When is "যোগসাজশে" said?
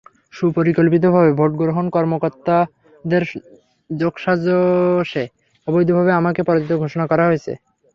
3.89-5.23